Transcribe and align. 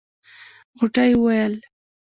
غوټۍ 0.77 1.11
وويل. 1.17 1.53